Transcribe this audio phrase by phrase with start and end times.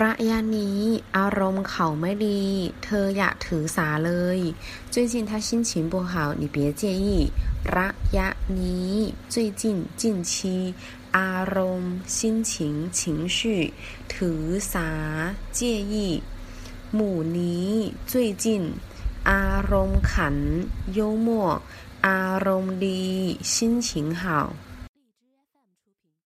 [0.00, 0.80] ระยะนี้
[1.16, 2.42] อารมณ์เขาไม่ดี
[2.84, 4.38] เธออย่าถือสาเลย
[4.92, 7.06] 最近他心情不好你别介意
[7.76, 8.28] ระยะ
[8.60, 8.94] นี้
[9.34, 9.62] 最近
[10.00, 10.32] 近期
[11.16, 12.52] อารมณ์心情
[12.98, 13.00] 情
[13.36, 13.38] 绪
[14.12, 14.90] ถือสา
[15.56, 15.58] 介
[15.92, 15.94] 意
[16.94, 17.70] หมู่นี้
[18.10, 18.46] 最近
[19.30, 20.36] อารมณ์ขัน
[20.96, 21.28] 幽默
[22.06, 23.02] อารมณ์ดี
[23.52, 23.54] 心
[23.86, 24.24] 情好